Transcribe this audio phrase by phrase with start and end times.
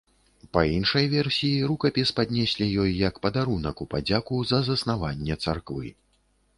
[0.55, 5.99] Па іншай версіі, рукапіс паднеслі ёй як падарунак у падзяку за заснаванне царквы.